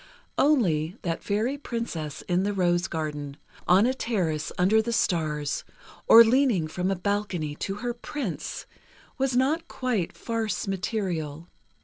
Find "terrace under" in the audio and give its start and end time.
3.93-4.81